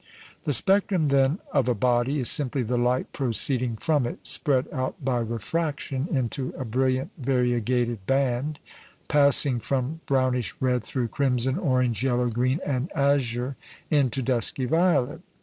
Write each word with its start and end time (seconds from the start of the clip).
The 0.45 0.53
spectrum, 0.53 1.09
then, 1.09 1.37
of 1.53 1.67
a 1.69 1.75
body 1.75 2.17
is 2.19 2.27
simply 2.27 2.63
the 2.63 2.75
light 2.75 3.13
proceeding 3.13 3.77
from 3.77 4.07
it 4.07 4.17
spread 4.23 4.65
out 4.73 4.95
by 5.05 5.19
refraction 5.19 6.07
into 6.11 6.49
a 6.57 6.65
brilliant 6.65 7.11
variegated 7.19 8.07
band, 8.07 8.57
passing 9.07 9.59
from 9.59 10.01
brownish 10.07 10.55
red 10.59 10.83
through 10.83 11.09
crimson, 11.09 11.55
orange, 11.59 12.01
yellow, 12.03 12.29
green, 12.29 12.59
and 12.65 12.91
azure 12.95 13.57
into 13.91 14.23
dusky 14.23 14.65
violet. 14.65 15.21